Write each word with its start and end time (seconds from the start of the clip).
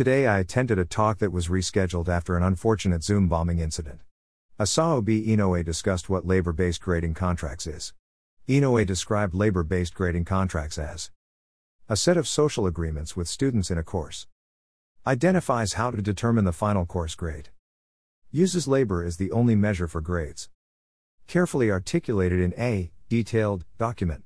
Today 0.00 0.26
I 0.26 0.38
attended 0.38 0.78
a 0.78 0.86
talk 0.86 1.18
that 1.18 1.30
was 1.30 1.48
rescheduled 1.48 2.08
after 2.08 2.34
an 2.34 2.42
unfortunate 2.42 3.04
Zoom 3.04 3.28
bombing 3.28 3.58
incident. 3.58 4.00
Asao 4.58 5.04
B. 5.04 5.26
Inoue 5.26 5.62
discussed 5.62 6.08
what 6.08 6.26
labor 6.26 6.54
based 6.54 6.80
grading 6.80 7.12
contracts 7.12 7.66
is. 7.66 7.92
Inoue 8.48 8.86
described 8.86 9.34
labor 9.34 9.62
based 9.62 9.92
grading 9.92 10.24
contracts 10.24 10.78
as 10.78 11.10
a 11.86 11.98
set 11.98 12.16
of 12.16 12.26
social 12.26 12.66
agreements 12.66 13.14
with 13.14 13.28
students 13.28 13.70
in 13.70 13.76
a 13.76 13.82
course. 13.82 14.26
Identifies 15.06 15.74
how 15.74 15.90
to 15.90 16.00
determine 16.00 16.46
the 16.46 16.52
final 16.54 16.86
course 16.86 17.14
grade. 17.14 17.50
Uses 18.30 18.66
labor 18.66 19.04
as 19.04 19.18
the 19.18 19.30
only 19.30 19.54
measure 19.54 19.86
for 19.86 20.00
grades. 20.00 20.48
Carefully 21.26 21.70
articulated 21.70 22.40
in 22.40 22.54
a 22.58 22.90
detailed 23.10 23.66
document. 23.76 24.24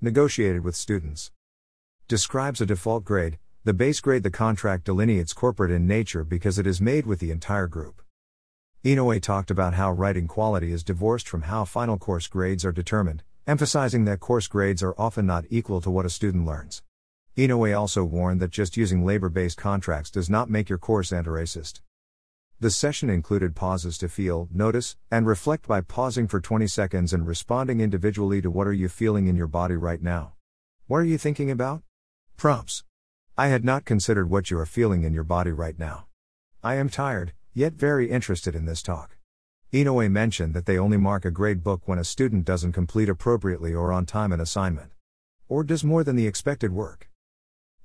Negotiated 0.00 0.64
with 0.64 0.74
students. 0.74 1.30
Describes 2.08 2.60
a 2.60 2.66
default 2.66 3.04
grade, 3.04 3.38
the 3.68 3.74
base 3.74 4.00
grade 4.00 4.22
the 4.22 4.30
contract 4.30 4.84
delineates 4.84 5.34
corporate 5.34 5.70
in 5.70 5.86
nature 5.86 6.24
because 6.24 6.58
it 6.58 6.66
is 6.66 6.80
made 6.80 7.04
with 7.04 7.20
the 7.20 7.30
entire 7.30 7.66
group. 7.66 8.00
Inoue 8.82 9.20
talked 9.20 9.50
about 9.50 9.74
how 9.74 9.92
writing 9.92 10.26
quality 10.26 10.72
is 10.72 10.82
divorced 10.82 11.28
from 11.28 11.42
how 11.42 11.66
final 11.66 11.98
course 11.98 12.28
grades 12.28 12.64
are 12.64 12.72
determined, 12.72 13.22
emphasizing 13.46 14.06
that 14.06 14.20
course 14.20 14.46
grades 14.46 14.82
are 14.82 14.94
often 14.96 15.26
not 15.26 15.44
equal 15.50 15.82
to 15.82 15.90
what 15.90 16.06
a 16.06 16.08
student 16.08 16.46
learns. 16.46 16.82
Inoue 17.36 17.78
also 17.78 18.04
warned 18.04 18.40
that 18.40 18.52
just 18.52 18.78
using 18.78 19.04
labor 19.04 19.28
based 19.28 19.58
contracts 19.58 20.10
does 20.10 20.30
not 20.30 20.48
make 20.48 20.70
your 20.70 20.78
course 20.78 21.12
anti-racist. 21.12 21.82
The 22.58 22.70
session 22.70 23.10
included 23.10 23.54
pauses 23.54 23.98
to 23.98 24.08
feel, 24.08 24.48
notice, 24.50 24.96
and 25.10 25.26
reflect 25.26 25.68
by 25.68 25.82
pausing 25.82 26.26
for 26.26 26.40
20 26.40 26.66
seconds 26.68 27.12
and 27.12 27.26
responding 27.26 27.82
individually 27.82 28.40
to 28.40 28.50
what 28.50 28.66
are 28.66 28.72
you 28.72 28.88
feeling 28.88 29.26
in 29.26 29.36
your 29.36 29.46
body 29.46 29.76
right 29.76 30.00
now. 30.00 30.32
What 30.86 31.00
are 31.00 31.04
you 31.04 31.18
thinking 31.18 31.50
about? 31.50 31.82
Prompts. 32.38 32.84
I 33.40 33.46
had 33.46 33.64
not 33.64 33.84
considered 33.84 34.28
what 34.28 34.50
you 34.50 34.58
are 34.58 34.66
feeling 34.66 35.04
in 35.04 35.14
your 35.14 35.22
body 35.22 35.52
right 35.52 35.78
now. 35.78 36.06
I 36.60 36.74
am 36.74 36.88
tired, 36.88 37.34
yet 37.54 37.74
very 37.74 38.10
interested 38.10 38.56
in 38.56 38.64
this 38.64 38.82
talk. 38.82 39.16
Inoue 39.72 40.10
mentioned 40.10 40.54
that 40.54 40.66
they 40.66 40.76
only 40.76 40.96
mark 40.96 41.24
a 41.24 41.30
grade 41.30 41.62
book 41.62 41.82
when 41.86 42.00
a 42.00 42.04
student 42.04 42.44
doesn't 42.44 42.72
complete 42.72 43.08
appropriately 43.08 43.72
or 43.72 43.92
on 43.92 44.06
time 44.06 44.32
an 44.32 44.40
assignment. 44.40 44.90
Or 45.48 45.62
does 45.62 45.84
more 45.84 46.02
than 46.02 46.16
the 46.16 46.26
expected 46.26 46.72
work. 46.72 47.08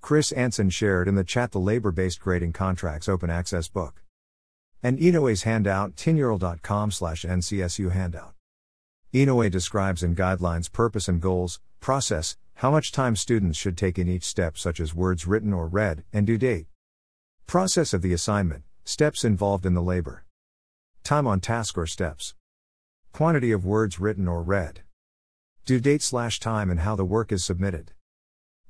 Chris 0.02 0.31
Anson 0.31 0.72
shared 0.72 1.08
in 1.08 1.14
the 1.14 1.23
chat 1.23 1.52
the 1.52 1.59
labor 1.59 1.92
based 1.92 2.20
grading 2.20 2.53
contracts 2.53 3.08
open 3.08 3.30
access 3.30 3.67
book. 3.67 4.02
And 4.81 4.97
Inoue's 4.97 5.44
handout, 5.44 5.95
tinyurl.com 5.95 6.89
slash 6.89 7.25
NCSU 7.25 7.92
handout. 7.92 8.33
Inoue 9.14 9.52
describes 9.52 10.02
in 10.02 10.16
guidelines 10.16 10.72
purpose 10.72 11.08
and 11.08 11.22
goals, 11.22 11.59
process, 11.80 12.38
how 12.55 12.71
much 12.71 12.91
time 12.91 13.15
students 13.15 13.57
should 13.57 13.77
take 13.77 13.99
in 13.99 14.07
each 14.07 14.23
step, 14.23 14.57
such 14.57 14.79
as 14.79 14.93
words 14.93 15.27
written 15.27 15.53
or 15.53 15.67
read, 15.67 16.03
and 16.13 16.25
due 16.25 16.37
date. 16.37 16.67
Process 17.47 17.93
of 17.93 18.01
the 18.01 18.13
assignment, 18.13 18.63
steps 18.85 19.23
involved 19.23 19.65
in 19.65 19.73
the 19.73 19.81
labor. 19.81 20.25
Time 21.03 21.27
on 21.27 21.39
task 21.39 21.77
or 21.77 21.85
steps. 21.85 22.35
Quantity 23.11 23.51
of 23.51 23.65
words 23.65 23.99
written 23.99 24.27
or 24.27 24.41
read. 24.41 24.81
Due 25.65 25.79
date 25.79 26.01
slash 26.01 26.39
time 26.39 26.69
and 26.69 26.79
how 26.79 26.95
the 26.95 27.05
work 27.05 27.31
is 27.31 27.43
submitted. 27.43 27.91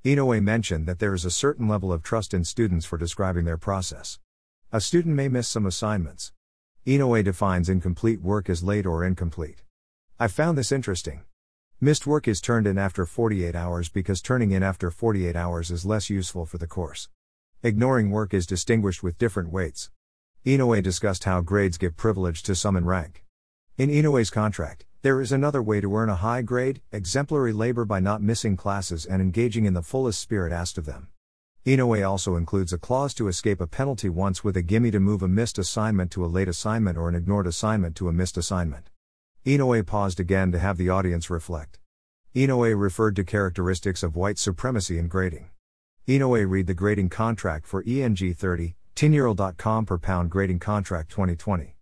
Inoue 0.04 0.42
mentioned 0.44 0.86
that 0.88 1.00
there 1.00 1.14
is 1.14 1.26
a 1.26 1.32
certain 1.32 1.68
level 1.68 1.94
of 1.94 2.04
trust 2.04 2.34
in 2.34 2.44
students 2.44 2.86
for 2.86 2.98
describing 2.98 3.46
their 3.46 3.58
process. 3.58 4.20
A 4.72 4.82
student 4.82 5.16
may 5.16 5.30
miss 5.30 5.48
some 5.48 5.66
assignments. 5.66 6.34
Inoue 6.86 7.24
defines 7.24 7.70
incomplete 7.70 8.22
work 8.22 8.50
as 8.50 8.64
late 8.64 8.86
or 8.86 9.06
incomplete. 9.06 9.64
I 10.20 10.28
found 10.28 10.58
this 10.58 10.72
interesting. 10.72 11.22
Missed 11.84 12.08
work 12.08 12.30
is 12.30 12.40
turned 12.40 12.66
in 12.66 12.78
after 12.78 13.06
48 13.06 13.58
hours 13.58 13.90
because 13.90 14.22
turning 14.22 14.52
in 14.52 14.64
after 14.64 14.90
48 14.90 15.36
hours 15.36 15.70
is 15.70 15.86
less 15.86 16.10
useful 16.10 16.46
for 16.46 16.58
the 16.58 16.66
course. 16.66 17.10
Ignoring 17.62 18.10
work 18.10 18.34
is 18.34 18.46
distinguished 18.46 19.04
with 19.04 19.18
different 19.18 19.52
weights. 19.52 19.90
Inoue 20.46 20.82
discussed 20.82 21.26
how 21.26 21.42
grades 21.42 21.78
give 21.78 21.98
privilege 21.98 22.42
to 22.44 22.56
some 22.56 22.78
in 22.78 22.86
rank. 22.86 23.26
In 23.78 23.90
Inoue's 23.90 24.30
contract, 24.30 24.86
there 25.02 25.20
is 25.20 25.34
another 25.34 25.62
way 25.62 25.82
to 25.82 25.94
earn 25.94 26.08
a 26.08 26.16
high 26.16 26.42
grade, 26.42 26.82
exemplary 26.94 27.52
labor 27.52 27.84
by 27.84 28.00
not 28.00 28.22
missing 28.22 28.56
classes 28.56 29.06
and 29.06 29.22
engaging 29.22 29.66
in 29.66 29.74
the 29.74 29.84
fullest 29.84 30.22
spirit 30.22 30.54
asked 30.54 30.78
of 30.78 30.86
them. 30.86 31.10
Inoue 31.66 32.10
also 32.10 32.38
includes 32.38 32.72
a 32.72 32.78
clause 32.78 33.14
to 33.16 33.28
escape 33.28 33.60
a 33.60 33.68
penalty 33.68 34.08
once 34.08 34.42
with 34.42 34.56
a 34.56 34.62
gimme 34.62 34.92
to 34.92 35.02
move 35.02 35.22
a 35.22 35.28
missed 35.28 35.58
assignment 35.58 36.12
to 36.12 36.24
a 36.24 36.28
late 36.32 36.48
assignment 36.48 36.98
or 36.98 37.10
an 37.10 37.16
ignored 37.16 37.46
assignment 37.46 37.98
to 37.98 38.08
a 38.08 38.14
missed 38.14 38.38
assignment. 38.38 38.90
Inoue 39.46 39.86
paused 39.86 40.22
again 40.22 40.54
to 40.54 40.60
have 40.60 40.78
the 40.78 40.88
audience 40.88 41.30
reflect. 41.30 41.78
Inoue 42.34 42.80
referred 42.80 43.14
to 43.18 43.26
characteristics 43.26 44.02
of 44.02 44.16
white 44.16 44.38
supremacy 44.38 44.98
in 44.98 45.10
grading. 45.10 45.50
Inoue 46.08 46.50
read 46.50 46.66
the 46.66 46.74
grading 46.74 47.10
contract 47.10 47.68
for 47.68 47.84
ENG 47.86 48.16
30, 48.16 48.76
tinyurl.com 48.96 49.86
per 49.86 49.98
pound 49.98 50.30
grading 50.30 50.60
contract 50.60 51.12
2020. 51.12 51.76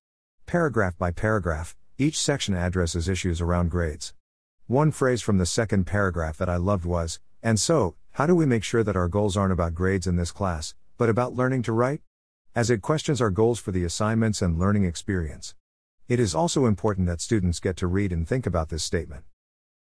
Paragraph 0.47 0.97
by 0.97 1.11
paragraph, 1.11 1.75
each 1.99 2.19
section 2.19 2.55
addresses 2.55 3.07
issues 3.07 3.39
around 3.39 3.69
grades. 3.69 4.15
One 4.65 4.89
phrase 4.89 5.21
from 5.21 5.37
the 5.37 5.45
second 5.45 5.85
paragraph 5.85 6.39
that 6.39 6.49
I 6.49 6.55
loved 6.55 6.85
was, 6.85 7.19
and 7.43 7.59
so, 7.59 7.93
how 8.13 8.25
do 8.25 8.33
we 8.33 8.47
make 8.47 8.63
sure 8.63 8.83
that 8.83 8.95
our 8.95 9.07
goals 9.07 9.37
aren't 9.37 9.53
about 9.53 9.75
grades 9.75 10.07
in 10.07 10.15
this 10.15 10.31
class, 10.31 10.73
but 10.97 11.09
about 11.09 11.35
learning 11.35 11.61
to 11.63 11.73
write? 11.73 12.01
As 12.55 12.71
it 12.71 12.81
questions 12.81 13.21
our 13.21 13.29
goals 13.29 13.59
for 13.59 13.71
the 13.71 13.83
assignments 13.83 14.41
and 14.41 14.57
learning 14.57 14.85
experience. 14.85 15.53
It 16.11 16.19
is 16.19 16.35
also 16.35 16.65
important 16.65 17.07
that 17.07 17.21
students 17.21 17.61
get 17.61 17.77
to 17.77 17.87
read 17.87 18.11
and 18.11 18.27
think 18.27 18.45
about 18.45 18.67
this 18.67 18.83
statement. 18.83 19.23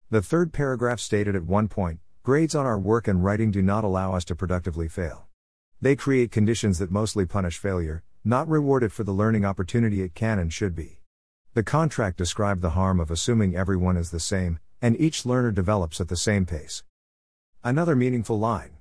The 0.08 0.22
third 0.22 0.50
paragraph 0.50 0.98
stated 0.98 1.36
at 1.36 1.44
one 1.44 1.68
point 1.68 2.00
grades 2.22 2.54
on 2.54 2.64
our 2.64 2.78
work 2.78 3.06
and 3.06 3.22
writing 3.22 3.50
do 3.50 3.60
not 3.60 3.84
allow 3.84 4.14
us 4.14 4.24
to 4.24 4.34
productively 4.34 4.88
fail. 4.88 5.26
They 5.78 5.94
create 5.94 6.32
conditions 6.32 6.78
that 6.78 6.90
mostly 6.90 7.26
punish 7.26 7.58
failure, 7.58 8.02
not 8.24 8.48
reward 8.48 8.82
it 8.82 8.92
for 8.92 9.04
the 9.04 9.12
learning 9.12 9.44
opportunity 9.44 10.00
it 10.00 10.14
can 10.14 10.38
and 10.38 10.50
should 10.50 10.74
be. 10.74 11.00
The 11.52 11.62
contract 11.62 12.16
described 12.16 12.62
the 12.62 12.70
harm 12.70 12.98
of 12.98 13.10
assuming 13.10 13.54
everyone 13.54 13.98
is 13.98 14.10
the 14.10 14.18
same, 14.18 14.58
and 14.80 14.98
each 14.98 15.26
learner 15.26 15.52
develops 15.52 16.00
at 16.00 16.08
the 16.08 16.16
same 16.16 16.46
pace. 16.46 16.82
Another 17.62 17.94
meaningful 17.94 18.38
line. 18.38 18.78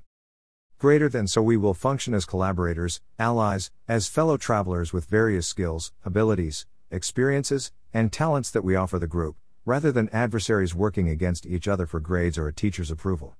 Greater 0.77 1.09
than 1.09 1.27
so 1.27 1.41
we 1.41 1.57
will 1.57 1.73
function 1.73 2.13
as 2.13 2.23
collaborators, 2.23 3.01
allies, 3.19 3.71
as 3.89 4.07
fellow 4.07 4.37
travelers 4.37 4.93
with 4.93 5.03
various 5.03 5.45
skills, 5.45 5.91
abilities, 6.05 6.65
experiences, 6.95 7.71
and 7.93 8.11
talents 8.11 8.49
that 8.51 8.63
we 8.63 8.75
offer 8.75 8.97
the 8.97 9.05
group, 9.07 9.35
rather 9.65 9.91
than 9.91 10.09
adversaries 10.09 10.73
working 10.73 11.09
against 11.09 11.45
each 11.45 11.67
other 11.67 11.85
for 11.85 11.99
grades 11.99 12.37
or 12.37 12.47
a 12.47 12.53
teacher's 12.53 12.89
approval. 12.89 13.35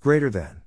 Greater 0.00 0.28
than. 0.28 0.62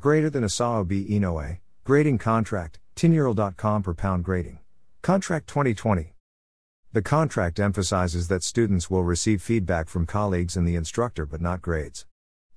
Greater 0.00 0.30
than 0.30 0.44
Asao 0.44 0.86
B. 0.86 1.06
Inoue, 1.10 1.58
grading 1.84 2.18
contract, 2.18 2.78
tinyurl.com 2.96 3.82
per 3.82 3.94
pound 3.94 4.24
grading. 4.24 4.60
Contract 5.02 5.46
2020. 5.46 6.14
The 6.92 7.02
contract 7.02 7.60
emphasizes 7.60 8.28
that 8.28 8.42
students 8.42 8.88
will 8.88 9.04
receive 9.04 9.42
feedback 9.42 9.88
from 9.88 10.06
colleagues 10.06 10.56
and 10.56 10.66
the 10.66 10.76
instructor 10.76 11.26
but 11.26 11.40
not 11.40 11.60
grades. 11.60 12.06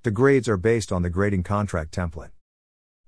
The 0.04 0.10
grades 0.10 0.48
are 0.48 0.56
based 0.56 0.90
on 0.90 1.02
the 1.02 1.10
grading 1.10 1.42
contract 1.42 1.94
template. 1.94 2.30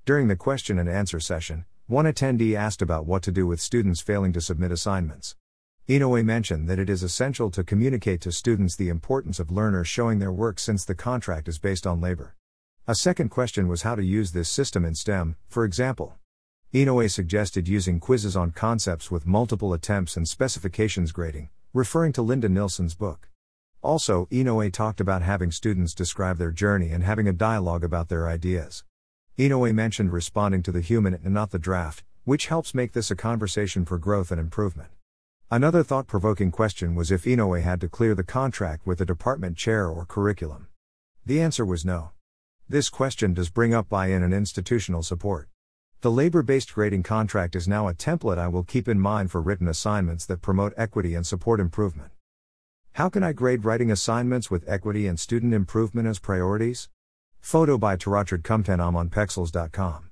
During 0.04 0.28
the 0.28 0.36
question 0.36 0.78
and 0.78 0.88
answer 0.88 1.18
session, 1.18 1.64
one 1.86 2.04
attendee 2.04 2.54
asked 2.54 2.82
about 2.82 3.06
what 3.06 3.22
to 3.24 3.32
do 3.32 3.46
with 3.46 3.60
students 3.60 4.00
failing 4.00 4.32
to 4.34 4.40
submit 4.40 4.70
assignments. 4.70 5.34
Inoue 5.86 6.24
mentioned 6.24 6.66
that 6.66 6.78
it 6.78 6.88
is 6.88 7.02
essential 7.02 7.50
to 7.50 7.62
communicate 7.62 8.22
to 8.22 8.32
students 8.32 8.74
the 8.74 8.88
importance 8.88 9.38
of 9.38 9.50
learners 9.50 9.86
showing 9.86 10.18
their 10.18 10.32
work 10.32 10.58
since 10.58 10.82
the 10.82 10.94
contract 10.94 11.46
is 11.46 11.58
based 11.58 11.86
on 11.86 12.00
labor. 12.00 12.34
A 12.88 12.94
second 12.94 13.28
question 13.28 13.68
was 13.68 13.82
how 13.82 13.94
to 13.94 14.02
use 14.02 14.32
this 14.32 14.48
system 14.48 14.86
in 14.86 14.94
STEM, 14.94 15.36
for 15.46 15.62
example. 15.62 16.14
Inoue 16.72 17.10
suggested 17.10 17.68
using 17.68 18.00
quizzes 18.00 18.34
on 18.34 18.50
concepts 18.50 19.10
with 19.10 19.26
multiple 19.26 19.74
attempts 19.74 20.16
and 20.16 20.26
specifications 20.26 21.12
grading, 21.12 21.50
referring 21.74 22.14
to 22.14 22.22
Linda 22.22 22.48
Nilson's 22.48 22.94
book. 22.94 23.28
Also, 23.82 24.26
Inoue 24.30 24.72
talked 24.72 25.02
about 25.02 25.20
having 25.20 25.50
students 25.50 25.92
describe 25.92 26.38
their 26.38 26.50
journey 26.50 26.92
and 26.92 27.04
having 27.04 27.28
a 27.28 27.32
dialogue 27.34 27.84
about 27.84 28.08
their 28.08 28.26
ideas. 28.26 28.84
Inoue 29.36 29.74
mentioned 29.74 30.14
responding 30.14 30.62
to 30.62 30.72
the 30.72 30.80
human 30.80 31.12
and 31.12 31.34
not 31.34 31.50
the 31.50 31.58
draft, 31.58 32.04
which 32.24 32.46
helps 32.46 32.72
make 32.72 32.92
this 32.92 33.10
a 33.10 33.16
conversation 33.16 33.84
for 33.84 33.98
growth 33.98 34.30
and 34.30 34.40
improvement. 34.40 34.88
Another 35.54 35.84
thought 35.84 36.08
provoking 36.08 36.50
question 36.50 36.96
was 36.96 37.12
if 37.12 37.22
Inoue 37.22 37.62
had 37.62 37.80
to 37.80 37.88
clear 37.88 38.16
the 38.16 38.24
contract 38.24 38.84
with 38.84 38.98
the 38.98 39.06
department 39.06 39.56
chair 39.56 39.86
or 39.86 40.04
curriculum. 40.04 40.66
The 41.24 41.40
answer 41.40 41.64
was 41.64 41.84
no. 41.84 42.10
This 42.68 42.88
question 42.90 43.34
does 43.34 43.50
bring 43.50 43.72
up 43.72 43.88
buy 43.88 44.08
in 44.08 44.24
and 44.24 44.34
institutional 44.34 45.04
support. 45.04 45.48
The 46.00 46.10
labor 46.10 46.42
based 46.42 46.74
grading 46.74 47.04
contract 47.04 47.54
is 47.54 47.68
now 47.68 47.86
a 47.86 47.94
template 47.94 48.36
I 48.36 48.48
will 48.48 48.64
keep 48.64 48.88
in 48.88 48.98
mind 48.98 49.30
for 49.30 49.40
written 49.40 49.68
assignments 49.68 50.26
that 50.26 50.42
promote 50.42 50.74
equity 50.76 51.14
and 51.14 51.24
support 51.24 51.60
improvement. 51.60 52.10
How 52.94 53.08
can 53.08 53.22
I 53.22 53.32
grade 53.32 53.64
writing 53.64 53.92
assignments 53.92 54.50
with 54.50 54.68
equity 54.68 55.06
and 55.06 55.20
student 55.20 55.54
improvement 55.54 56.08
as 56.08 56.18
priorities? 56.18 56.88
Photo 57.38 57.78
by 57.78 57.94
Taratrid 57.94 58.42
Kumten 58.42 58.80
on 58.80 59.08
pexels.com. 59.08 60.10